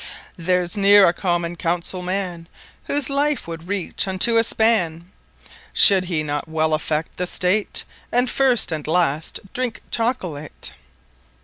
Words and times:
There's 0.35 0.75
ne're 0.75 1.05
a 1.07 1.13
Common 1.13 1.55
Counsell 1.55 2.01
Man, 2.01 2.47
Whose 2.85 3.11
Life 3.11 3.47
would 3.47 3.67
Reach 3.67 4.07
unto 4.07 4.35
a 4.37 4.43
Span, 4.43 5.11
Should 5.73 6.05
he 6.05 6.23
not 6.23 6.47
Well 6.47 6.73
Affect 6.73 7.17
the 7.17 7.27
State, 7.27 7.83
And 8.11 8.27
First 8.27 8.71
and 8.71 8.87
Last 8.87 9.41
Drinke 9.53 9.81
Chocolate. 9.91 10.71